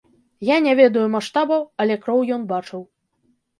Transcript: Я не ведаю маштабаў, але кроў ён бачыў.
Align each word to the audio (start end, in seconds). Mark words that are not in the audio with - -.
Я 0.47 0.55
не 0.65 0.73
ведаю 0.79 1.03
маштабаў, 1.17 1.61
але 1.85 2.01
кроў 2.07 2.19
ён 2.39 2.51
бачыў. 2.55 2.81